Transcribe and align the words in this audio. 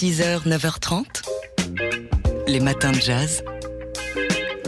6h, 0.00 0.48
9h30, 0.48 1.04
les 2.48 2.60
matins 2.60 2.90
de 2.90 2.96
jazz. 2.96 3.44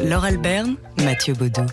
Laure 0.05 0.27
Alberne, 0.27 0.77
Mathieu 1.03 1.33
Baudou. 1.33 1.65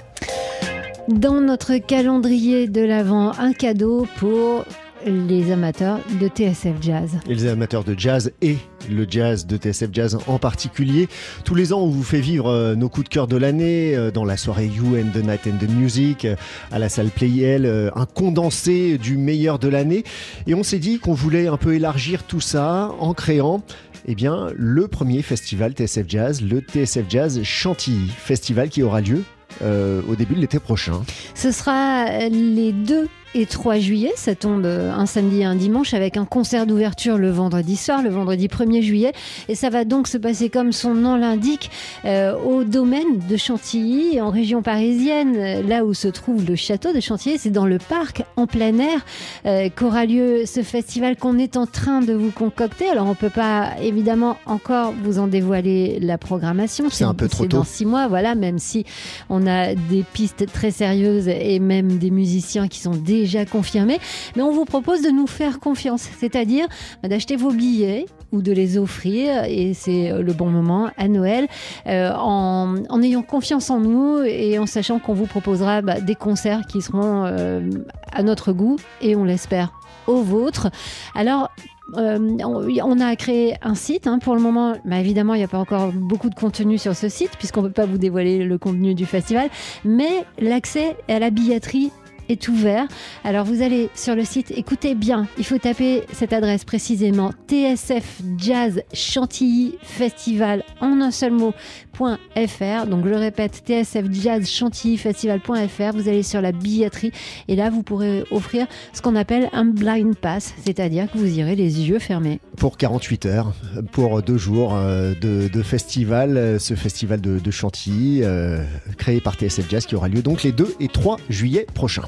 Dans 1.10 1.42
notre 1.42 1.76
calendrier 1.76 2.70
de 2.70 2.80
l'Avent, 2.80 3.34
un 3.38 3.52
cadeau 3.52 4.08
pour 4.16 4.64
les 5.06 5.52
amateurs 5.52 6.00
de 6.20 6.28
TSF 6.28 6.82
Jazz. 6.82 7.20
Et 7.28 7.34
les 7.34 7.48
amateurs 7.48 7.84
de 7.84 7.98
jazz 7.98 8.32
et 8.42 8.58
le 8.90 9.06
jazz 9.10 9.46
de 9.46 9.58
TSF 9.58 9.90
Jazz 9.92 10.18
en 10.28 10.40
particulier. 10.40 11.08
Tous 11.44 11.56
les 11.56 11.74
ans, 11.74 11.80
on 11.80 11.88
vous 11.88 12.04
fait 12.04 12.22
vivre 12.22 12.48
euh, 12.48 12.76
nos 12.76 12.90
coups 12.90 13.06
de 13.06 13.10
cœur 13.10 13.28
de 13.28 13.38
l'année 13.38 13.96
euh, 13.96 14.12
dans 14.12 14.26
la 14.26 14.38
soirée 14.38 14.68
You 14.68 14.98
and 14.98 15.12
the 15.14 15.24
Night 15.24 15.48
and 15.48 15.58
the 15.64 15.70
Music 15.70 16.26
euh, 16.26 16.36
à 16.72 16.80
la 16.80 16.90
salle 16.90 17.10
Playel, 17.10 17.92
un 17.96 18.06
condensé 18.06 18.98
du 18.98 19.18
meilleur 19.18 19.60
de 19.60 19.68
l'année. 19.68 20.04
Et 20.48 20.54
on 20.54 20.64
s'est 20.64 20.80
dit 20.80 21.00
qu'on 21.00 21.14
voulait 21.14 21.48
un 21.48 21.58
peu 21.58 21.76
élargir 21.76 22.24
tout 22.24 22.42
ça 22.42 22.92
en 23.00 23.14
créant 23.14 23.62
eh 24.08 24.16
bien, 24.16 24.48
le 24.56 24.88
premier 24.88 25.22
festival 25.22 25.74
TSF 25.74 26.06
Jazz, 26.08 26.42
le 26.42 26.62
TSF 26.62 27.06
Jazz 27.10 27.44
Chantilly, 27.44 28.10
festival 28.10 28.70
qui 28.70 28.82
aura 28.82 29.02
lieu 29.02 29.24
au 29.62 30.16
début 30.16 30.36
de 30.36 30.40
l'été 30.40 30.58
prochain. 30.58 31.02
Ce 31.36 31.52
sera 31.52 32.06
les 32.30 32.72
deux 32.72 33.10
et 33.36 33.46
3 33.46 33.78
juillet. 33.78 34.12
Ça 34.16 34.36
tombe 34.36 34.66
euh, 34.66 34.92
un 34.92 35.06
samedi 35.06 35.42
et 35.42 35.46
un 35.46 35.56
dimanche 35.56 35.94
avec 35.94 36.18
un 36.18 36.26
concert 36.26 36.66
d'ouverture 36.66 37.18
le 37.18 37.30
vendredi 37.30 37.76
soir, 37.76 38.02
le 38.02 38.10
vendredi 38.10 38.48
1er 38.48 38.82
juillet. 38.82 39.12
Et 39.48 39.56
ça 39.56 39.70
va 39.70 39.86
donc 39.86 40.08
se 40.08 40.18
passer 40.18 40.50
comme 40.50 40.72
son 40.72 40.94
nom 40.94 41.16
l'indique 41.16 41.70
euh, 42.06 42.36
au 42.38 42.64
domaine 42.64 43.20
de 43.30 43.38
Chantilly, 43.38 44.20
en 44.20 44.30
région 44.30 44.62
parisienne, 44.62 45.68
là 45.68 45.86
où 45.86 45.94
se 45.94 46.08
trouve 46.08 46.46
le 46.46 46.56
château 46.56 46.94
de 46.94 47.00
Chantilly. 47.00 47.38
C'est 47.38 47.50
dans 47.50 47.66
le 47.66 47.78
parc, 47.78 48.24
en 48.36 48.48
plein 48.48 48.78
air, 48.80 49.06
euh, 49.46 49.70
qu'aura 49.76 50.06
lieu 50.06 50.46
ce 50.46 50.64
festival 50.64 51.16
qu'on 51.16 51.38
est 51.38 51.58
en 51.58 51.66
train 51.66 52.02
de 52.02 52.14
vous 52.14 52.32
concocter. 52.32 52.90
Alors 52.90 53.08
on 53.08 53.16
peut 53.16 53.30
pas 53.30 53.74
évidemment 53.82 54.38
encore 54.46 54.94
vous 55.04 55.20
en 55.20 55.28
dévoiler 55.28 56.00
la 56.02 56.18
programmation. 56.18 56.86
C'est 56.90 57.04
un 57.04 57.14
peu 57.14 57.28
trop 57.28 57.44
tôt. 57.44 57.58
dans 57.58 57.64
six 57.64 57.86
mois, 57.86 58.08
voilà, 58.08 58.36
même 58.36 58.60
si 58.60 58.86
on 59.30 59.46
a 59.46 59.76
des 59.76 60.04
pistes 60.14 60.46
très 60.52 60.72
sérieuses 60.72 61.28
et 61.28 61.60
même 61.60 61.98
des 61.98 62.12
musiciens 62.12 62.68
qui 62.68 62.80
sont 62.80 62.92
déjà 62.92 63.19
déjà 63.22 63.46
confirmé, 63.46 64.00
mais 64.36 64.42
on 64.42 64.52
vous 64.52 64.66
propose 64.66 65.02
de 65.02 65.10
nous 65.10 65.28
faire 65.28 65.60
confiance, 65.60 66.08
c'est-à-dire 66.20 66.68
d'acheter 67.04 67.36
vos 67.36 67.52
billets 67.52 68.06
ou 68.32 68.42
de 68.42 68.52
les 68.52 68.78
offrir, 68.78 69.44
et 69.46 69.74
c'est 69.74 70.12
le 70.12 70.34
bon 70.34 70.50
moment 70.50 70.90
à 70.98 71.08
Noël, 71.08 71.48
euh, 71.88 72.12
en, 72.14 73.02
ayant 73.02 73.22
confiance 73.22 73.70
en 73.70 73.80
nous 73.80 74.20
et 74.24 74.60
en 74.60 74.66
sachant 74.66 75.00
qu'on 75.00 75.14
vous 75.14 75.26
proposera 75.26 75.82
bah, 75.82 76.00
des 76.00 76.16
concerts 76.16 76.62
qui 76.68 76.82
seront 76.82 77.26
euh, 77.26 77.70
à 78.12 78.24
notre 78.24 78.52
goût 78.52 78.78
et 79.02 79.16
on 79.16 79.24
l'espère 79.24 79.72
au 80.08 80.22
vôtre. 80.22 80.70
Alors, 81.16 81.50
euh, 81.98 82.38
on 82.84 83.00
a 83.00 83.16
créé 83.16 83.56
un 83.62 83.76
site. 83.76 84.08
Hein, 84.08 84.20
pour 84.20 84.36
le 84.36 84.42
moment, 84.42 84.76
évidemment, 84.92 85.34
il 85.34 85.40
n'y 85.40 85.44
a 85.44 85.48
pas 85.48 85.58
encore 85.58 85.92
beaucoup 85.92 86.30
de 86.30 86.36
contenu 86.36 86.78
sur 86.78 86.96
ce 86.96 87.10
site, 87.10 87.32
puisqu'on 87.38 87.62
ne 87.62 87.68
peut 87.68 87.74
pas 87.74 87.86
vous 87.86 87.98
dévoiler 87.98 88.44
le 88.44 88.58
contenu 88.58 88.94
du 88.94 89.06
festival. 89.06 89.50
Mais 89.86 90.26
l'accès 90.40 90.98
à 91.08 91.20
la 91.20 91.30
billetterie 91.30 91.92
est 92.30 92.48
ouvert. 92.48 92.88
Alors 93.24 93.46
vous 93.46 93.62
allez 93.62 93.90
sur 93.96 94.16
le 94.16 94.24
site, 94.24 94.52
écoutez 94.56 94.96
bien, 94.96 95.28
il 95.38 95.46
faut 95.46 95.58
taper 95.58 96.04
cette 96.14 96.34
adresse 96.34 96.64
précisément 96.64 97.32
TSF 97.48 98.22
Jazz 98.38 98.82
Chantilly 98.94 99.76
Festival 99.82 100.64
en 100.80 101.02
un 101.02 101.12
seul 101.12 101.32
mot.fr. 101.32 102.88
Donc 102.88 103.08
je 103.08 103.14
répète, 103.14 103.64
TSF 103.66 104.06
Jazz 104.12 104.50
Chantilly 104.50 104.98
Festival.fr. 104.98 105.94
Vous 105.94 106.08
allez 106.08 106.24
sur 106.24 106.42
la 106.42 106.52
billetterie 106.52 107.12
et 107.48 107.56
là 107.56 107.70
vous 107.70 107.84
pourrez 107.84 108.24
offrir 108.32 108.68
ce 108.94 109.02
qu'on 109.02 109.16
appelle 109.16 109.50
un 109.54 109.66
blind 109.66 110.16
pass, 110.16 110.54
c'est-à-dire 110.66 111.12
que 111.12 111.18
vous 111.18 111.38
irez 111.38 111.56
les 111.56 111.82
yeux 111.82 112.00
fermés. 112.00 112.40
Pour 112.58 112.78
48 112.78 113.26
heures, 113.26 113.54
pour 113.92 114.22
deux 114.22 114.38
jours 114.38 114.76
euh, 114.76 115.14
de, 115.20 115.62
festival, 115.62 116.38
euh, 116.38 116.60
ce 116.60 116.76
festival 116.76 117.22
de, 117.22 117.52
Chantilly 117.52 118.22
euh, 118.24 118.64
créé 118.98 119.22
par 119.22 119.36
TSF 119.36 119.70
Jazz 119.70 119.86
qui 119.86 119.96
aura 119.96 120.08
lieu 120.08 120.22
donc 120.22 120.44
les 120.44 120.52
2 120.52 120.76
et 120.80 120.88
3 120.88 121.18
juillet 121.30 121.66
prochains. 121.74 122.08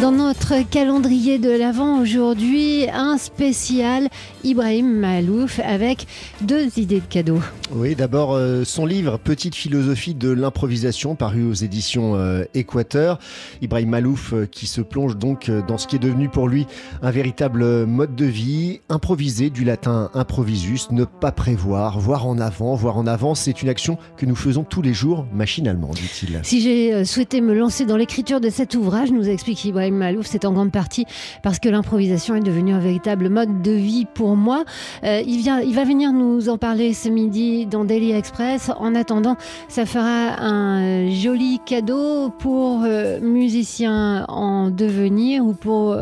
Dans 0.00 0.12
notre 0.12 0.68
calendrier 0.68 1.38
de 1.38 1.50
l'Avent 1.50 1.98
aujourd'hui, 1.98 2.86
un 2.92 3.16
spécial 3.16 4.08
Ibrahim 4.44 4.98
Malouf 4.98 5.58
avec 5.64 6.06
deux 6.42 6.68
idées 6.78 7.00
de 7.00 7.06
cadeaux. 7.06 7.40
Oui, 7.74 7.94
d'abord 7.94 8.34
euh, 8.34 8.62
son 8.64 8.84
livre 8.84 9.16
Petite 9.18 9.54
philosophie 9.54 10.14
de 10.14 10.28
l'improvisation 10.28 11.14
paru 11.14 11.44
aux 11.44 11.54
éditions 11.54 12.14
euh, 12.14 12.44
Équateur. 12.52 13.18
Ibrahim 13.62 13.88
Malouf 13.88 14.34
euh, 14.34 14.44
qui 14.44 14.66
se 14.66 14.82
plonge 14.82 15.16
donc 15.16 15.50
dans 15.66 15.78
ce 15.78 15.86
qui 15.86 15.96
est 15.96 16.00
devenu 16.00 16.28
pour 16.28 16.46
lui 16.46 16.66
un 17.00 17.10
véritable 17.10 17.86
mode 17.86 18.14
de 18.14 18.26
vie, 18.26 18.80
improviser 18.90 19.48
du 19.48 19.64
latin 19.64 20.10
improvisus, 20.12 20.90
ne 20.90 21.04
pas 21.04 21.32
prévoir, 21.32 21.98
voir 21.98 22.26
en 22.26 22.38
avant, 22.38 22.74
voir 22.74 22.98
en 22.98 23.06
avant, 23.06 23.34
c'est 23.34 23.62
une 23.62 23.70
action 23.70 23.96
que 24.18 24.26
nous 24.26 24.36
faisons 24.36 24.62
tous 24.62 24.82
les 24.82 24.92
jours 24.92 25.26
machinalement, 25.32 25.90
dit-il. 25.90 26.38
Si 26.42 26.60
j'ai 26.60 27.06
souhaité 27.06 27.40
me 27.40 27.54
lancer 27.54 27.86
dans 27.86 27.96
l'écriture 27.96 28.42
de 28.42 28.50
cet 28.50 28.74
ouvrage, 28.74 29.10
nous 29.10 29.26
explique 29.26 29.64
Ibrahim 29.64 29.85
C'est 30.22 30.44
en 30.44 30.52
grande 30.52 30.72
partie 30.72 31.06
parce 31.42 31.58
que 31.58 31.68
l'improvisation 31.68 32.34
est 32.34 32.40
devenue 32.40 32.72
un 32.72 32.80
véritable 32.80 33.28
mode 33.28 33.62
de 33.62 33.72
vie 33.72 34.06
pour 34.06 34.36
moi. 34.36 34.64
Euh, 35.04 35.22
il, 35.26 35.38
vient, 35.38 35.60
va 35.72 35.84
venir 35.84 36.12
nous 36.12 36.48
en 36.48 36.58
parler 36.58 36.92
ce 36.94 37.08
midi 37.08 37.66
dans 37.66 37.84
Daily 37.84 38.12
Express. 38.12 38.70
En 38.78 38.94
attendant, 38.94 39.36
ça 39.68 39.86
fera 39.86 40.40
un 40.40 41.10
joli 41.10 41.60
cadeau 41.64 42.30
pour 42.38 42.82
euh, 42.84 43.20
musiciens 43.20 44.24
en 44.28 44.70
devenir 44.70 45.44
ou 45.44 45.52
pour 45.52 45.96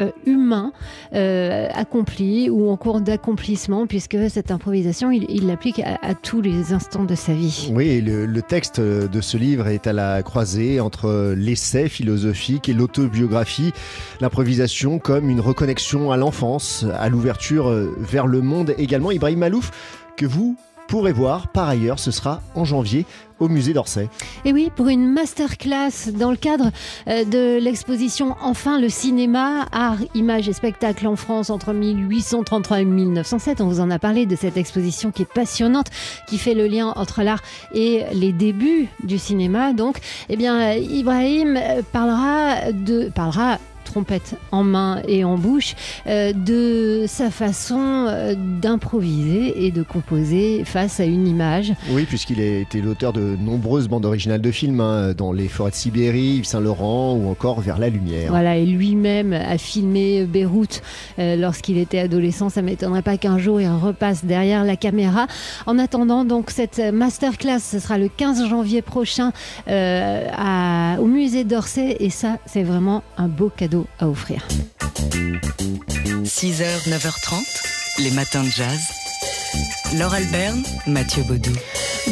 euh, 0.00 0.06
euh, 0.06 0.10
humain 0.24 0.72
euh, 1.14 1.68
accompli 1.74 2.50
ou 2.50 2.70
en 2.70 2.76
cours 2.76 3.00
d'accomplissement, 3.00 3.86
puisque 3.86 4.16
cette 4.28 4.50
improvisation, 4.50 5.10
il 5.10 5.46
l'applique 5.46 5.80
à, 5.80 6.14
tous 6.14 6.40
les 6.40 6.72
instants 6.72 7.04
de 7.04 7.14
sa 7.14 7.32
vie. 7.32 7.70
Oui, 7.72 8.00
le, 8.00 8.26
le, 8.26 8.42
texte 8.42 8.80
de 8.80 9.20
ce 9.20 9.36
livre 9.36 9.68
est 9.68 9.86
à 9.86 9.92
la 9.92 10.22
croisée 10.22 10.80
entre 10.80 11.34
l'essai 11.36 11.88
philosophique 11.88 12.68
et 12.68 12.72
l'autobiographie, 12.72 13.72
l'improvisation 14.20 14.98
comme 14.98 15.30
une 15.30 15.40
reconnexion 15.40 16.10
à 16.10 16.16
l'enfance, 16.16 16.84
à 16.98 17.08
l'ouverture 17.08 17.70
vers 17.98 18.26
le 18.26 18.40
monde 18.40 18.74
également. 18.78 19.10
Ibrahim 19.10 19.40
Malouf, 19.40 19.70
que 20.16 20.26
vous 20.26 20.56
pourrez 20.88 21.12
voir 21.12 21.48
par 21.48 21.68
ailleurs, 21.68 21.98
ce 21.98 22.10
sera 22.10 22.40
en 22.54 22.64
janvier 22.64 23.04
au 23.38 23.48
musée 23.48 23.72
d'Orsay. 23.72 24.08
Et 24.44 24.52
oui, 24.52 24.70
pour 24.74 24.88
une 24.88 25.12
masterclass 25.12 26.10
dans 26.14 26.30
le 26.30 26.36
cadre 26.36 26.70
euh, 27.08 27.24
de 27.24 27.58
l'exposition 27.58 28.34
Enfin 28.40 28.80
le 28.80 28.88
cinéma, 28.88 29.66
art, 29.72 29.98
images 30.14 30.48
et 30.48 30.52
spectacle 30.52 31.06
en 31.06 31.16
France 31.16 31.50
entre 31.50 31.72
1833 31.72 32.80
et 32.80 32.84
1907. 32.84 33.60
On 33.60 33.68
vous 33.68 33.80
en 33.80 33.90
a 33.90 33.98
parlé 33.98 34.26
de 34.26 34.36
cette 34.36 34.56
exposition 34.56 35.10
qui 35.10 35.22
est 35.22 35.32
passionnante, 35.32 35.88
qui 36.26 36.38
fait 36.38 36.54
le 36.54 36.66
lien 36.66 36.92
entre 36.96 37.22
l'art 37.22 37.42
et 37.74 38.04
les 38.12 38.32
débuts 38.32 38.88
du 39.04 39.18
cinéma. 39.18 39.72
Donc, 39.72 39.98
eh 40.28 40.36
bien, 40.36 40.72
Ibrahim 40.72 41.56
euh, 41.56 41.82
parlera 41.92 42.72
de 42.72 43.10
parlera 43.14 43.58
trompette 43.96 44.34
en 44.52 44.62
main 44.62 45.00
et 45.08 45.24
en 45.24 45.38
bouche, 45.38 45.74
euh, 46.06 46.34
de 46.34 47.06
sa 47.08 47.30
façon 47.30 47.78
euh, 47.80 48.34
d'improviser 48.36 49.64
et 49.64 49.70
de 49.70 49.82
composer 49.82 50.64
face 50.66 51.00
à 51.00 51.04
une 51.04 51.26
image. 51.26 51.72
Oui, 51.92 52.04
puisqu'il 52.04 52.38
a 52.42 52.58
été 52.58 52.82
l'auteur 52.82 53.14
de 53.14 53.38
nombreuses 53.40 53.88
bandes 53.88 54.04
originales 54.04 54.42
de 54.42 54.50
films, 54.50 54.80
hein, 54.80 55.14
dans 55.16 55.32
Les 55.32 55.48
Forêts 55.48 55.70
de 55.70 55.76
Sibérie, 55.76 56.36
Yves 56.36 56.44
Saint-Laurent 56.44 57.14
ou 57.14 57.30
encore 57.30 57.62
Vers 57.62 57.78
la 57.78 57.88
Lumière. 57.88 58.28
Voilà, 58.28 58.58
et 58.58 58.66
lui-même 58.66 59.32
a 59.32 59.56
filmé 59.56 60.26
Beyrouth 60.26 60.82
euh, 61.18 61.36
lorsqu'il 61.36 61.78
était 61.78 62.00
adolescent. 62.00 62.50
Ça 62.50 62.60
m'étonnerait 62.60 63.00
pas 63.00 63.16
qu'un 63.16 63.38
jour 63.38 63.62
il 63.62 63.68
repasse 63.68 64.26
derrière 64.26 64.64
la 64.64 64.76
caméra. 64.76 65.26
En 65.64 65.78
attendant, 65.78 66.26
donc, 66.26 66.50
cette 66.50 66.80
masterclass, 66.92 67.60
ce 67.60 67.78
sera 67.78 67.96
le 67.96 68.08
15 68.08 68.46
janvier 68.46 68.82
prochain 68.82 69.32
à, 69.66 70.96
au 71.00 71.06
musée 71.06 71.44
d'Orsay 71.44 71.96
et 71.98 72.10
ça, 72.10 72.36
c'est 72.44 72.62
vraiment 72.62 73.02
un 73.16 73.28
beau 73.28 73.50
cadeau 73.56 73.85
à 73.98 74.08
offrir. 74.08 74.46
6h, 76.24 76.88
9h30, 76.88 78.02
les 78.02 78.10
matins 78.10 78.42
de 78.42 78.50
jazz. 78.50 78.80
Laure 79.94 80.14
Alberne, 80.14 80.62
Mathieu 80.86 81.22
Baudou. 81.22 81.52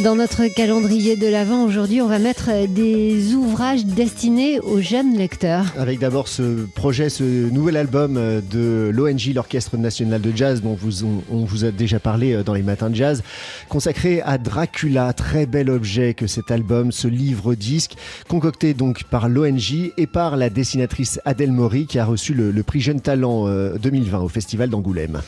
Dans 0.03 0.17
notre 0.17 0.49
calendrier 0.49 1.17
de 1.17 1.29
l'Avent, 1.29 1.65
aujourd'hui, 1.65 2.03
on 2.03 2.09
va 2.09 2.19
mettre 2.19 2.67
des 2.67 3.35
ouvrages 3.35 3.87
destinés 3.87 4.59
aux 4.59 4.81
jeunes 4.81 5.17
lecteurs. 5.17 5.67
Avec 5.79 6.01
d'abord 6.01 6.27
ce 6.27 6.67
projet, 6.75 7.09
ce 7.09 7.23
nouvel 7.23 7.77
album 7.77 8.15
de 8.51 8.91
l'ONG, 8.93 9.33
l'Orchestre 9.33 9.77
National 9.77 10.21
de 10.21 10.33
Jazz, 10.35 10.63
dont 10.63 10.75
vous, 10.75 11.05
on, 11.31 11.45
vous 11.45 11.65
a 11.65 11.71
déjà 11.71 12.01
parlé 12.01 12.43
dans 12.43 12.55
les 12.55 12.63
matins 12.63 12.91
de 12.91 12.97
jazz, 12.97 13.23
consacré 13.69 14.21
à 14.23 14.37
Dracula. 14.37 15.13
Très 15.13 15.47
bel 15.47 15.71
objet 15.71 16.13
que 16.15 16.27
cet 16.27 16.51
album, 16.51 16.91
ce 16.91 17.07
livre-disque, 17.07 17.95
concocté 18.29 18.75
donc 18.75 19.05
par 19.05 19.29
l'ONG 19.29 19.93
et 19.97 20.07
par 20.09 20.37
la 20.37 20.51
dessinatrice 20.51 21.21
Adèle 21.25 21.53
Maury, 21.53 21.87
qui 21.87 22.01
a 22.01 22.05
reçu 22.05 22.35
le, 22.35 22.51
le 22.51 22.63
prix 22.65 22.81
Jeune 22.81 23.01
Talent 23.01 23.47
2020 23.77 24.19
euh, 24.19 24.23
au 24.23 24.29
Festival 24.29 24.71
d'Angoulême. 24.71 25.21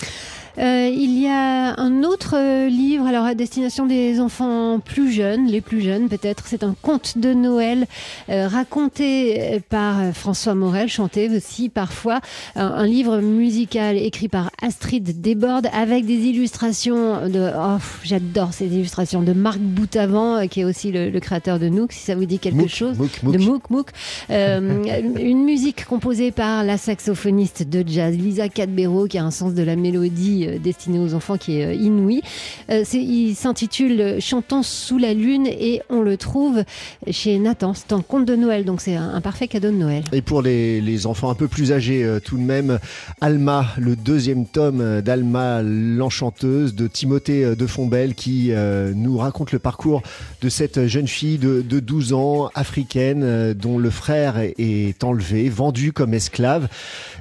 Euh, 0.59 0.89
il 0.91 1.21
y 1.21 1.29
a 1.29 1.79
un 1.79 2.03
autre 2.03 2.35
euh, 2.35 2.69
livre, 2.69 3.07
alors 3.07 3.25
à 3.25 3.35
destination 3.35 3.85
des 3.85 4.21
enfants 4.21 4.56
plus 4.85 5.11
jeunes, 5.13 5.47
les 5.47 5.61
plus 5.61 5.81
jeunes 5.81 6.09
peut-être. 6.09 6.45
C'est 6.47 6.63
un 6.65 6.75
conte 6.83 7.19
de 7.19 7.33
Noël 7.35 7.87
euh, 8.29 8.49
raconté 8.49 9.61
par 9.69 10.13
François 10.15 10.55
Morel, 10.55 10.89
chanté 10.89 11.29
aussi 11.35 11.69
parfois. 11.69 12.21
Un, 12.55 12.67
un 12.67 12.87
livre 12.87 13.19
musical 13.21 13.97
écrit 13.97 14.29
par 14.29 14.51
Astrid 14.63 15.21
Desbordes 15.21 15.69
avec 15.73 16.05
des 16.07 16.15
illustrations 16.27 17.29
de. 17.29 17.51
Oh, 17.57 17.79
j'adore 18.05 18.53
ces 18.53 18.67
illustrations 18.67 19.23
de 19.23 19.33
Marc 19.33 19.59
Boutavant, 19.59 20.47
qui 20.49 20.61
est 20.61 20.65
aussi 20.65 20.93
le, 20.93 21.11
le, 21.11 21.21
créateur 21.21 21.59
de 21.59 21.69
Nook, 21.69 21.93
si 21.93 22.01
ça 22.01 22.15
vous 22.15 22.25
dit 22.27 22.39
quelque 22.39 22.57
Mouk, 22.57 22.69
chose. 22.69 22.99
Mouk, 22.99 23.23
Mouk. 23.23 23.33
De 23.35 23.39
Mook 23.45 23.71
Mook. 23.71 23.91
Euh, 24.31 24.85
une 25.19 25.45
musique 25.45 25.85
composée 25.85 26.31
par 26.31 26.65
la 26.65 26.79
saxophoniste 26.79 27.69
de 27.69 27.85
jazz 27.87 28.17
Lisa 28.17 28.49
Cadbero, 28.49 29.07
qui 29.07 29.19
a 29.19 29.25
un 29.25 29.31
sens 29.31 29.55
de 29.55 29.63
la 29.63 29.77
mélodie 29.77 30.47
euh, 30.47 30.59
destinée 30.59 30.99
aux 30.99 31.15
enfants 31.15 31.37
qui 31.37 31.59
est 31.61 31.67
euh, 31.67 31.75
inouï. 31.75 32.23
Euh, 32.71 32.83
c'est- 32.85 33.03
il 33.03 33.35
s'intitule 33.35 34.17
Sous 34.63 34.97
la 34.99 35.13
lune 35.13 35.47
et 35.47 35.83
on 35.91 36.03
le 36.03 36.17
trouve 36.17 36.63
chez 37.11 37.39
Nathan. 37.39 37.75
C'est 37.75 37.93
un 37.93 38.01
conte 38.01 38.25
de 38.27 38.37
Noël, 38.37 38.65
donc 38.65 38.81
c'est 38.81 38.95
un, 38.95 39.21
parfait 39.21 39.49
cadeau 39.49 39.69
de 39.69 39.77
Noël. 39.77 40.05
Et 40.13 40.23
pour 40.23 40.41
les, 40.41 41.07
enfants 41.07 41.31
un 41.31 41.35
peu 41.35 41.49
plus 41.49 41.73
âgés, 41.73 42.05
euh, 42.05 42.21
tout 42.21 42.39
de 42.39 42.43
même, 42.43 42.79
Alma, 43.21 43.67
le 43.77 43.97
deuxième 43.97 44.47
tome 44.47 45.01
d'Alma 45.03 45.63
l'enchanteuse 45.63 46.75
de 46.75 46.87
Timothée 46.87 47.45
euh, 47.45 47.55
de 47.57 47.67
Fombelle 47.67 48.15
qui 48.15 48.53
euh, 48.53 48.93
nous 48.95 49.19
raconte 49.19 49.51
le 49.51 49.59
parcours 49.59 50.03
de 50.43 50.49
cette 50.49 50.87
jeune 50.87 51.09
fille 51.09 51.39
de, 51.39 51.61
de 51.61 51.81
12 51.81 52.13
ans, 52.13 52.49
africaine, 52.55 53.53
dont 53.53 53.79
le 53.79 53.91
frère 53.91 54.39
est- 54.39 55.03
enlevé, 55.03 55.49
vendu 55.49 55.93
comme 55.93 56.15
esclave. 56.15 56.69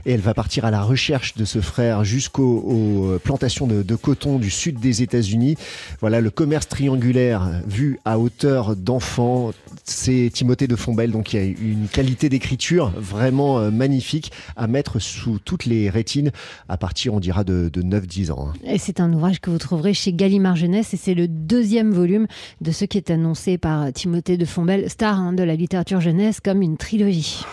Et 0.06 0.14
elle 0.14 0.22
va 0.22 0.34
partir 0.34 0.66
à 0.66 0.72
la 0.72 0.82
recherche 0.84 1.36
de 1.36 1.44
ce 1.44 1.60
frère 1.60 2.04
jusqu'aux 2.04 2.44
aux 2.60 3.20
plantations 3.24 3.68
de 3.68 3.96
coton 3.96 4.38
du 4.38 4.50
sud 4.52 4.80
des 4.80 5.02
États-Unis. 5.02 5.56
Voilà 6.00 6.22
le 6.22 6.30
commerce 6.30 6.68
triangulaire 6.68 7.05
vu 7.12 8.00
à 8.06 8.20
hauteur 8.20 8.76
d'enfant. 8.76 9.52
C'est 9.84 10.30
Timothée 10.34 10.68
de 10.68 10.76
Fombelle, 10.76 11.12
donc 11.12 11.34
il 11.34 11.36
y 11.40 11.40
a 11.40 11.46
une 11.46 11.88
qualité 11.88 12.30
d'écriture 12.30 12.92
vraiment 12.98 13.60
euh, 13.60 13.70
magnifique 13.72 14.32
à 14.56 14.68
mettre 14.68 15.00
sous 15.00 15.38
toutes 15.40 15.66
les 15.66 15.90
rétines 15.90 16.32
à 16.70 16.78
partir, 16.78 17.14
on 17.14 17.20
dira, 17.20 17.44
de, 17.44 17.70
de 17.72 17.82
9-10 17.82 18.32
ans. 18.32 18.50
hein. 18.50 18.54
Et 18.66 18.78
c'est 18.78 19.00
un 19.00 19.12
ouvrage 19.14 19.40
que 19.42 19.50
vous 19.50 19.58
trouverez 19.58 19.94
chez 19.94 20.14
Gallimard 20.14 20.56
Jeunesse 20.56 20.94
et 20.94 20.98
c'est 20.98 21.14
le 21.14 21.28
deuxième 21.28 21.92
volume 21.92 22.28
de 22.62 22.72
ce 22.72 22.86
qui 22.86 22.98
est 22.98 23.12
annoncé 23.12 23.58
par 23.58 23.92
Timothée 23.94 24.38
de 24.38 24.46
Fombelle, 24.46 24.90
star 24.90 25.20
hein, 25.20 25.34
de 25.34 25.44
la 25.44 25.56
littérature 25.56 26.02
jeunesse, 26.02 26.40
comme 26.40 26.62
une 26.62 26.78
trilogie. 26.78 27.44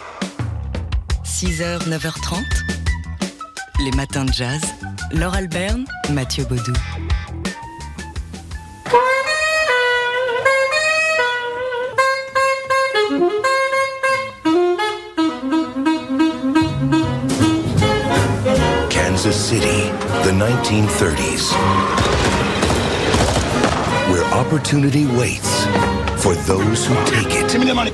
6h, 1.24 1.88
9h30. 1.88 2.36
Les 3.84 3.90
matins 3.96 4.24
de 4.24 4.32
jazz. 4.32 4.60
Laure 5.12 5.34
Alberne, 5.34 5.84
Mathieu 6.12 6.44
Baudou. 6.44 6.72
City, 19.52 19.82
the 20.24 20.32
1930s, 20.32 21.52
where 24.10 24.24
opportunity 24.32 25.04
waits 25.04 25.66
for 26.24 26.34
those 26.46 26.86
who 26.86 26.94
take 27.04 27.26
it. 27.26 27.52
Give 27.52 27.60
me 27.60 27.66
the 27.66 27.74
money. 27.74 27.90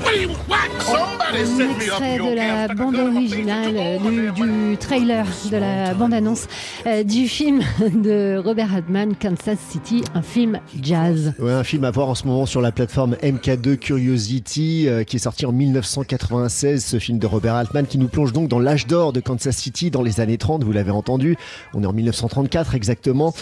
Un 1.31 1.35
extrait 1.35 2.17
de 2.17 2.35
la 2.35 2.67
bande 2.73 2.95
originale, 2.95 3.99
du, 4.01 4.31
du 4.31 4.77
trailer, 4.77 5.27
de 5.51 5.57
la 5.57 5.93
bande-annonce 5.93 6.47
euh, 6.87 7.03
du 7.03 7.27
film 7.27 7.61
de 7.93 8.41
Robert 8.43 8.73
Altman, 8.73 9.13
Kansas 9.15 9.59
City, 9.69 10.03
un 10.15 10.23
film 10.23 10.59
jazz. 10.81 11.33
Ouais, 11.37 11.51
un 11.51 11.63
film 11.63 11.83
à 11.83 11.91
voir 11.91 12.09
en 12.09 12.15
ce 12.15 12.25
moment 12.25 12.47
sur 12.47 12.61
la 12.61 12.71
plateforme 12.71 13.13
MK2 13.21 13.77
Curiosity, 13.77 14.87
euh, 14.87 15.03
qui 15.03 15.17
est 15.17 15.19
sorti 15.19 15.45
en 15.45 15.51
1996, 15.51 16.83
ce 16.83 16.97
film 16.97 17.19
de 17.19 17.27
Robert 17.27 17.53
Altman, 17.53 17.85
qui 17.85 17.99
nous 17.99 18.07
plonge 18.07 18.33
donc 18.33 18.47
dans 18.47 18.59
l'âge 18.59 18.87
d'or 18.87 19.13
de 19.13 19.19
Kansas 19.19 19.55
City 19.55 19.91
dans 19.91 20.01
les 20.01 20.21
années 20.21 20.39
30, 20.39 20.63
vous 20.63 20.71
l'avez 20.71 20.91
entendu. 20.91 21.37
On 21.75 21.83
est 21.83 21.87
en 21.87 21.93
1934 21.93 22.73
exactement. 22.73 23.35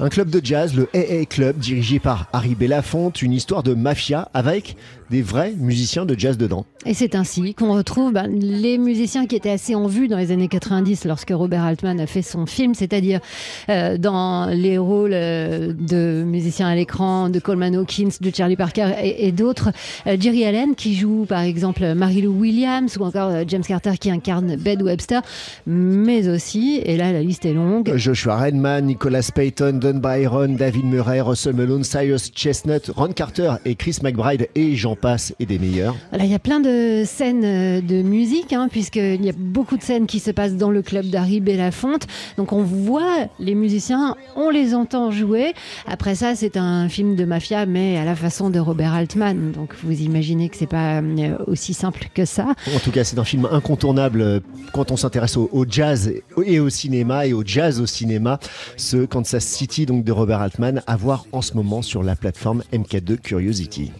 Un 0.00 0.10
club 0.10 0.30
de 0.30 0.40
jazz, 0.44 0.76
le 0.76 0.88
AA 0.94 1.24
Club, 1.24 1.58
dirigé 1.58 1.98
par 1.98 2.28
Harry 2.32 2.54
Belafonte, 2.54 3.20
une 3.20 3.32
histoire 3.32 3.64
de 3.64 3.74
mafia 3.74 4.28
avec 4.32 4.76
des 5.10 5.22
vrais 5.22 5.54
musiciens 5.58 6.04
de 6.04 6.14
jazz 6.16 6.38
dedans. 6.38 6.66
Et 6.86 6.94
c'est 6.94 7.14
ainsi 7.14 7.54
qu'on 7.54 7.72
retrouve 7.74 8.12
ben, 8.12 8.28
les 8.28 8.78
musiciens 8.78 9.26
qui 9.26 9.34
étaient 9.34 9.50
assez 9.50 9.74
en 9.74 9.86
vue 9.86 10.06
dans 10.06 10.16
les 10.16 10.30
années 10.30 10.48
90 10.48 11.04
lorsque 11.06 11.30
Robert 11.30 11.64
Altman 11.64 11.98
a 12.00 12.06
fait 12.06 12.22
son 12.22 12.46
film, 12.46 12.74
c'est-à-dire 12.74 13.20
euh, 13.68 13.98
dans 13.98 14.46
les 14.46 14.78
rôles 14.78 15.14
euh, 15.14 15.72
de 15.72 16.22
musiciens 16.24 16.68
à 16.68 16.74
l'écran, 16.74 17.30
de 17.30 17.40
Coleman 17.40 17.74
Hawkins, 17.74 18.10
de 18.20 18.30
Charlie 18.34 18.56
Parker 18.56 18.92
et, 19.02 19.26
et 19.26 19.32
d'autres. 19.32 19.70
Euh, 20.06 20.16
Jerry 20.20 20.44
Allen 20.44 20.74
qui 20.74 20.94
joue 20.94 21.24
par 21.28 21.40
exemple 21.40 21.94
Mary-Lou 21.94 22.32
Williams 22.32 22.96
ou 22.98 23.04
encore 23.04 23.32
James 23.48 23.64
Carter 23.66 23.96
qui 23.98 24.10
incarne 24.10 24.56
Bed 24.56 24.82
Webster, 24.82 25.22
mais 25.66 26.28
aussi, 26.28 26.80
et 26.84 26.96
là 26.96 27.12
la 27.12 27.22
liste 27.22 27.44
est 27.44 27.54
longue, 27.54 27.92
Joshua 27.96 28.36
Redman, 28.36 28.84
Nicholas 28.84 29.30
Payton, 29.34 29.80
Byron, 29.94 30.56
David 30.56 30.84
Murray, 30.84 31.20
Russell 31.20 31.54
Malone, 31.54 31.84
Cyrus 31.84 32.30
Chestnut, 32.32 32.90
Ron 32.94 33.12
Carter 33.12 33.54
et 33.64 33.74
Chris 33.74 33.98
McBride 34.02 34.48
et 34.54 34.76
j'en 34.76 34.94
passe 34.94 35.34
et 35.40 35.46
des 35.46 35.58
meilleurs. 35.58 35.96
Il 36.18 36.26
y 36.26 36.34
a 36.34 36.38
plein 36.38 36.60
de 36.60 37.02
scènes 37.06 37.44
euh, 37.44 37.80
de 37.80 38.02
musique, 38.02 38.52
hein, 38.52 38.68
puisqu'il 38.70 39.24
y 39.24 39.28
a 39.28 39.34
beaucoup 39.36 39.76
de 39.76 39.82
scènes 39.82 40.06
qui 40.06 40.20
se 40.20 40.30
passent 40.30 40.56
dans 40.56 40.70
le 40.70 40.82
club 40.82 41.06
d'Harry 41.06 41.40
Belafonte. 41.40 42.06
Donc 42.36 42.52
on 42.52 42.62
voit 42.62 43.28
les 43.38 43.54
musiciens, 43.54 44.14
on 44.36 44.50
les 44.50 44.74
entend 44.74 45.10
jouer. 45.10 45.54
Après 45.86 46.14
ça, 46.14 46.34
c'est 46.34 46.56
un 46.56 46.88
film 46.88 47.16
de 47.16 47.24
mafia, 47.24 47.66
mais 47.66 47.96
à 47.96 48.04
la 48.04 48.14
façon 48.14 48.50
de 48.50 48.58
Robert 48.58 48.94
Altman. 48.94 49.52
Donc 49.52 49.74
vous 49.82 50.02
imaginez 50.02 50.48
que 50.48 50.56
c'est 50.56 50.66
pas 50.66 51.00
euh, 51.00 51.36
aussi 51.46 51.74
simple 51.74 52.08
que 52.14 52.24
ça. 52.24 52.54
En 52.74 52.78
tout 52.78 52.90
cas, 52.90 53.04
c'est 53.04 53.18
un 53.18 53.24
film 53.24 53.48
incontournable 53.50 54.20
euh, 54.20 54.40
quand 54.72 54.90
on 54.90 54.96
s'intéresse 54.96 55.36
au, 55.36 55.48
au 55.52 55.64
jazz 55.68 56.12
et 56.44 56.60
au 56.60 56.68
cinéma 56.68 57.26
et 57.26 57.32
au 57.32 57.42
jazz 57.44 57.80
au 57.80 57.86
cinéma. 57.86 58.38
Ce 58.76 59.04
Kansas 59.06 59.44
City 59.44 59.77
donc 59.86 60.04
de 60.04 60.12
Robert 60.12 60.40
Altman 60.40 60.82
à 60.86 60.96
voir 60.96 61.26
en 61.32 61.42
ce 61.42 61.54
moment 61.54 61.82
sur 61.82 62.02
la 62.02 62.16
plateforme 62.16 62.62
MK2 62.72 63.18
Curiosity. 63.18 63.92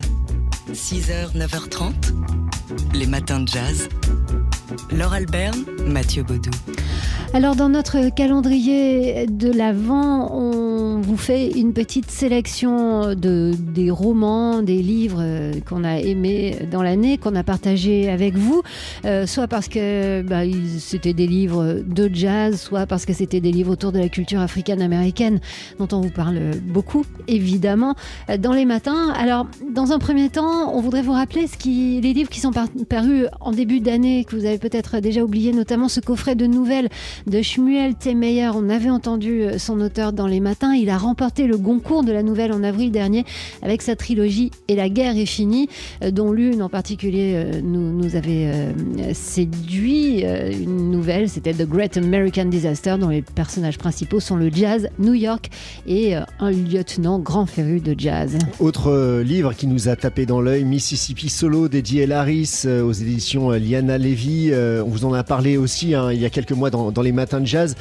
6h, 0.73 1.37
9h30. 1.37 1.93
Les 2.95 3.07
matins 3.07 3.41
de 3.41 3.49
jazz. 3.49 3.89
Laure 4.91 5.13
Alberne, 5.13 5.65
Mathieu 5.87 6.23
Baudou. 6.23 6.51
Alors 7.35 7.57
dans 7.57 7.69
notre 7.69 8.09
calendrier 8.15 9.27
de 9.27 9.51
l'Avent, 9.51 10.31
on 10.33 10.58
vous 11.09 11.17
fait 11.17 11.51
une 11.53 11.73
petite 11.73 12.11
sélection 12.11 13.15
de, 13.15 13.53
des 13.59 13.91
romans, 13.91 14.61
des 14.61 14.83
livres 14.83 15.23
euh, 15.23 15.55
qu'on 15.67 15.83
a 15.83 16.01
aimés 16.01 16.55
dans 16.71 16.83
l'année, 16.83 17.17
qu'on 17.17 17.35
a 17.35 17.43
partagés 17.43 18.11
avec 18.11 18.37
vous, 18.37 18.61
euh, 19.07 19.27
soit 19.27 19.49
parce 19.49 19.69
que 19.69 20.21
bah, 20.21 20.43
c'était 20.79 21.15
des 21.15 21.27
livres 21.27 21.81
de 21.87 22.11
jazz, 22.13 22.61
soit 22.61 22.85
parce 22.85 23.07
que 23.07 23.15
c'était 23.15 23.41
des 23.41 23.53
livres 23.53 23.73
autour 23.73 23.91
de 23.91 23.99
la 23.99 24.11
culture 24.11 24.41
africaine-américaine 24.41 25.41
dont 25.79 25.89
on 25.93 26.03
vous 26.03 26.11
parle 26.11 26.41
beaucoup, 26.67 27.07
évidemment, 27.27 27.95
euh, 28.29 28.37
dans 28.37 28.53
les 28.53 28.67
matins. 28.67 29.11
Alors 29.19 29.47
dans 29.75 29.93
un 29.93 29.99
premier 29.99 30.29
temps, 30.29 30.75
on 30.75 30.83
voudrait 30.83 31.01
vous 31.03 31.13
rappeler 31.13 31.47
les 31.65 32.13
livres 32.13 32.29
qui 32.29 32.41
sont 32.41 32.53
par- 32.53 32.69
parus 32.87 33.25
en 33.41 33.53
début 33.53 33.81
d'année, 33.81 34.27
que 34.27 34.37
vous 34.37 34.45
avez 34.45 34.59
peut-être 34.59 35.01
déjà 35.01 35.23
oublié, 35.23 35.53
notamment 35.53 35.89
ce 35.89 36.01
coffret 36.01 36.35
de 36.35 36.47
nouvelles 36.47 36.91
de 37.27 37.41
Shmuel 37.41 37.95
Temeyer. 37.95 38.51
On 38.55 38.69
avait 38.69 38.91
entendu 38.91 39.45
son 39.57 39.81
auteur 39.81 40.13
dans 40.13 40.27
les 40.27 40.41
matins. 40.41 40.75
Il 40.75 40.91
a 40.91 40.98
remporté 40.99 41.47
le 41.47 41.57
Goncourt 41.57 42.05
de 42.05 42.13
la 42.13 42.23
nouvelle 42.23 42.53
en 42.53 42.63
avril 42.63 42.91
dernier 42.91 43.25
avec 43.63 43.83
sa 43.83 43.97
trilogie 43.97 44.51
Et 44.69 44.77
la 44.77 44.89
guerre 44.89 45.17
est 45.17 45.27
finie, 45.27 45.69
euh, 46.03 46.11
dont 46.11 46.33
l'une 46.33 46.63
en 46.63 46.69
particulier 46.69 47.33
euh, 47.35 47.61
nous, 47.63 47.93
nous 47.93 48.17
avait 48.17 48.51
euh, 48.53 48.73
séduit. 49.15 50.23
Une 50.23 50.91
nouvelle, 50.91 51.29
c'était 51.29 51.53
The 51.53 51.69
Great 51.69 51.97
American 51.97 52.47
Disaster, 52.47 52.97
dont 52.99 53.09
les 53.09 53.23
personnages 53.23 53.79
principaux 53.79 54.21
sont 54.21 54.37
le 54.37 54.51
jazz, 54.51 54.89
New 54.99 55.15
York 55.15 55.49
et 55.87 56.15
un 56.15 56.51
lieutenant 56.51 57.19
grand 57.19 57.47
féru 57.47 57.81
de 57.81 57.95
jazz. 57.97 58.37
Autre 58.61 59.23
livre 59.23 59.53
qui 59.55 59.67
nous 59.67 59.89
a 59.89 59.97
tapé 59.97 60.27
dans 60.27 60.41
l'œil, 60.41 60.65
Mississippi 60.65 61.29
Solo 61.29 61.69
d'Eddie 61.69 62.01
L. 62.01 62.13
Harris 62.13 62.63
euh, 62.65 62.83
aux 62.83 62.93
éditions 62.93 63.51
Liana 63.51 63.99
Levy. 63.99 64.53
On 64.55 64.89
vous 64.89 65.05
en 65.05 65.13
a 65.13 65.23
parlé 65.23 65.57
aussi 65.57 65.95
hein, 65.95 66.11
il 66.13 66.21
y 66.21 66.25
a 66.25 66.31
quelques 66.31 66.53
mois 66.53 66.71
dans, 66.71 66.91
dans 66.91 67.03
les 67.03 67.13
matins 67.13 67.41
de 67.41 67.47
jazz. 67.47 67.77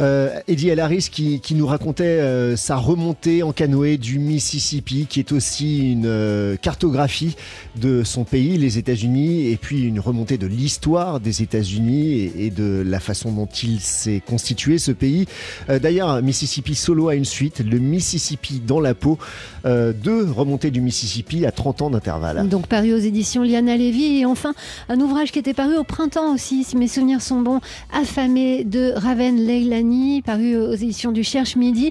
Euh, 0.00 0.30
Eddie 0.48 0.68
L. 0.70 0.80
Harris 0.80 1.08
qui, 1.10 1.40
qui 1.40 1.54
nous 1.54 1.66
racontait 1.66 2.56
sa 2.62 2.76
remontée 2.76 3.42
en 3.42 3.50
canoë 3.50 3.98
du 3.98 4.20
Mississippi, 4.20 5.06
qui 5.10 5.18
est 5.18 5.32
aussi 5.32 5.90
une 5.90 6.06
euh, 6.06 6.54
cartographie 6.54 7.34
de 7.74 8.04
son 8.04 8.22
pays, 8.22 8.56
les 8.56 8.78
États-Unis, 8.78 9.48
et 9.48 9.56
puis 9.56 9.82
une 9.82 9.98
remontée 9.98 10.38
de 10.38 10.46
l'histoire 10.46 11.18
des 11.18 11.42
États-Unis 11.42 12.30
et, 12.38 12.50
de 12.50 12.84
la 12.86 13.00
façon 13.00 13.32
dont 13.32 13.46
il 13.46 13.80
s'est 13.80 14.22
constitué 14.24 14.78
ce 14.78 14.92
pays. 14.92 15.26
Euh, 15.70 15.80
D'ailleurs, 15.80 16.22
Mississippi 16.22 16.76
Solo 16.76 17.08
a 17.08 17.16
une 17.16 17.24
suite, 17.24 17.58
le 17.58 17.80
Mississippi 17.80 18.62
dans 18.64 18.78
la 18.78 18.94
peau, 18.94 19.18
euh, 19.64 19.92
deux 19.92 20.30
remontées 20.30 20.70
du 20.70 20.80
Mississippi 20.80 21.44
à 21.44 21.50
30 21.50 21.82
ans 21.82 21.90
d'intervalle. 21.90 22.48
Donc 22.48 22.68
paru 22.68 22.92
aux 22.94 22.98
éditions 22.98 23.42
Liana 23.42 23.76
Levy 23.76 24.20
et 24.20 24.24
enfin 24.24 24.54
un 24.88 25.00
ouvrage 25.00 25.32
qui 25.32 25.40
était 25.40 25.52
paru 25.52 25.76
au 25.76 25.84
printemps 25.84 26.32
aussi, 26.32 26.62
si 26.62 26.76
mes 26.76 26.86
souvenirs 26.86 27.22
sont 27.22 27.40
bons, 27.40 27.60
Affamé 27.92 28.62
de 28.62 28.92
Raven 28.94 29.36
Leilani, 29.36 30.22
paru 30.22 30.56
aux 30.56 30.74
éditions 30.74 31.10
du 31.10 31.24
Cherche 31.24 31.56
Midi, 31.56 31.90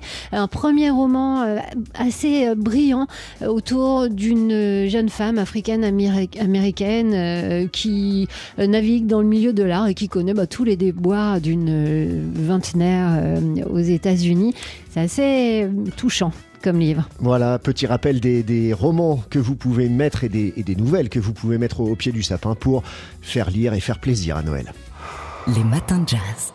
premier 0.52 0.92
roman 0.92 1.42
euh, 1.42 1.58
assez 1.96 2.48
euh, 2.48 2.56
brillant 2.56 3.08
euh, 3.42 3.48
autour 3.48 4.10
d'une 4.10 4.88
jeune 4.88 5.10
femme 5.10 5.40
africaine-américaine 5.40 7.14
euh, 7.14 7.68
qui 7.68 8.28
navigue 8.58 9.08
dans 9.08 9.22
le 9.22 9.28
milieu 9.28 9.54
de 9.54 9.64
l'art 9.64 9.88
et 9.88 9.96
qui 9.96 10.08
connaît 10.08 10.34
bah, 10.34 10.46
tous 10.46 10.64
les 10.64 10.76
déboires 10.76 11.42
d'une 11.42 12.30
vingtenaire 12.34 13.40
aux 13.70 13.80
États-Unis. 13.80 14.54
C'est 14.90 15.00
assez 15.00 15.68
touchant 15.98 16.32
comme 16.62 16.80
livre. 16.80 17.10
Voilà, 17.20 17.58
petit 17.58 17.88
rappel 17.88 18.20
des, 18.20 18.44
des 18.44 18.74
romans 18.74 19.24
que 19.30 19.40
vous 19.40 19.56
pouvez 19.56 19.90
mettre 19.90 20.24
et 20.24 20.30
des, 20.30 20.54
et 20.58 20.64
des 20.64 20.76
nouvelles 20.76 21.10
que 21.10 21.20
vous 21.20 21.34
pouvez 21.34 21.58
mettre 21.58 21.80
au, 21.80 21.90
au 21.90 21.96
pied 21.96 22.12
du 22.12 22.22
sapin 22.22 22.54
pour 22.56 22.84
faire 23.22 23.50
lire 23.50 23.74
et 23.74 23.80
faire 23.80 24.00
plaisir 24.00 24.38
à 24.38 24.44
Noël. 24.44 24.72
Les 25.48 25.64
matins 25.64 26.00
de 26.00 26.10
jazz. 26.10 26.54